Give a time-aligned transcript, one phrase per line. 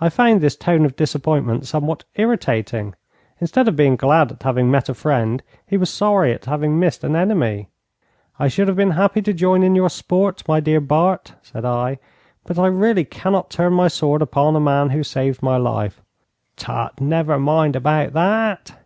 [0.00, 2.94] I found this tone of disappointment somewhat irritating.
[3.42, 7.04] Instead of being glad at having met a friend, he was sorry at having missed
[7.04, 7.68] an enemy.
[8.38, 11.98] 'I should have been happy to join in your sport, my dear Bart,' said I.
[12.46, 16.00] 'But I really cannot turn my sword upon a man who saved my life.'
[16.56, 18.78] 'Tut, never mind about that.'